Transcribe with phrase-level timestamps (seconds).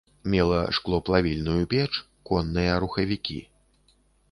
[0.33, 1.91] Мела шклоплавільную печ,
[2.31, 3.39] конныя рухавікі.